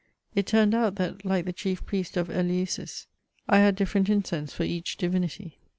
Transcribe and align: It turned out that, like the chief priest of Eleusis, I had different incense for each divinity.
It 0.33 0.47
turned 0.47 0.73
out 0.73 0.95
that, 0.95 1.23
like 1.25 1.45
the 1.45 1.53
chief 1.53 1.85
priest 1.85 2.17
of 2.17 2.27
Eleusis, 2.31 3.05
I 3.47 3.59
had 3.59 3.75
different 3.75 4.09
incense 4.09 4.51
for 4.51 4.63
each 4.63 4.97
divinity. 4.97 5.59